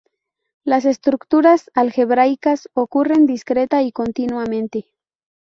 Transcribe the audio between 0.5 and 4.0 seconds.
Las estructuras algebraicas ocurren discreta y